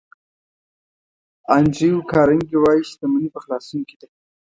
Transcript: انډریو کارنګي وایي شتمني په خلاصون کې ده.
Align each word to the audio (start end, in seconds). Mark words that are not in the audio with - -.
انډریو 1.55 2.07
کارنګي 2.11 2.57
وایي 2.59 2.81
شتمني 2.89 3.29
په 3.33 3.39
خلاصون 3.43 3.81
کې 3.89 3.95
ده. 4.01 4.07